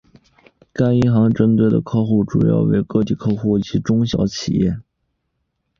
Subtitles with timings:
[0.73, 4.79] 该银行所针对的客户主要为个体客户及中小企业。